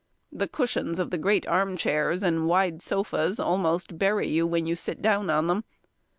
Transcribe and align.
The 0.31 0.47
cushions 0.47 0.97
of 0.97 1.11
the 1.11 1.17
great 1.19 1.47
arm 1.47 1.77
chairs, 1.77 2.23
and 2.23 2.47
wide 2.47 2.81
sofas, 2.81 3.39
almost 3.39 3.99
bury 3.99 4.25
you 4.27 4.47
when 4.47 4.65
you 4.65 4.75
sit 4.75 4.99
down 4.99 5.29
on 5.29 5.45
them. 5.45 5.63